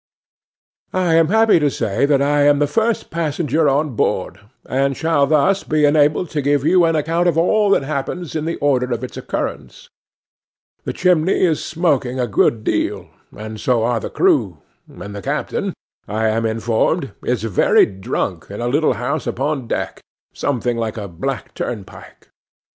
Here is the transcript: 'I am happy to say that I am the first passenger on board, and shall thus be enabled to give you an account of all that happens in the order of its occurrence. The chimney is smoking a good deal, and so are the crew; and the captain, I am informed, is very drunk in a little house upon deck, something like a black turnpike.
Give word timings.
'I 0.93 1.13
am 1.13 1.27
happy 1.27 1.59
to 1.59 1.69
say 1.69 2.07
that 2.07 2.23
I 2.23 2.41
am 2.47 2.57
the 2.57 2.65
first 2.65 3.11
passenger 3.11 3.69
on 3.69 3.91
board, 3.95 4.39
and 4.67 4.97
shall 4.97 5.27
thus 5.27 5.63
be 5.63 5.85
enabled 5.85 6.31
to 6.31 6.41
give 6.41 6.65
you 6.65 6.85
an 6.85 6.95
account 6.95 7.27
of 7.27 7.37
all 7.37 7.69
that 7.69 7.83
happens 7.83 8.35
in 8.35 8.45
the 8.45 8.55
order 8.55 8.91
of 8.93 9.03
its 9.03 9.15
occurrence. 9.15 9.89
The 10.85 10.93
chimney 10.93 11.41
is 11.45 11.63
smoking 11.63 12.19
a 12.19 12.25
good 12.25 12.63
deal, 12.63 13.09
and 13.37 13.59
so 13.59 13.83
are 13.83 13.99
the 13.99 14.09
crew; 14.09 14.57
and 14.91 15.15
the 15.15 15.21
captain, 15.21 15.75
I 16.07 16.29
am 16.29 16.47
informed, 16.47 17.11
is 17.23 17.43
very 17.43 17.85
drunk 17.85 18.47
in 18.49 18.59
a 18.59 18.67
little 18.67 18.93
house 18.93 19.27
upon 19.27 19.67
deck, 19.67 20.01
something 20.33 20.77
like 20.79 20.97
a 20.97 21.07
black 21.07 21.53
turnpike. 21.53 22.27